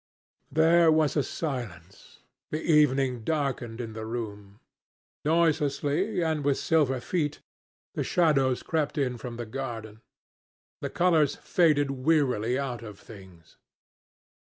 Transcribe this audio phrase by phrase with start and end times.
[0.51, 2.21] There was a silence.
[2.49, 4.59] The evening darkened in the room.
[5.25, 7.39] Noiselessly, and with silver feet,
[7.93, 10.01] the shadows crept in from the garden.
[10.79, 13.57] The colours faded wearily out of things.